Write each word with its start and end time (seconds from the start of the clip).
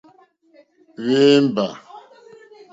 Wěmbà. 1.05 1.67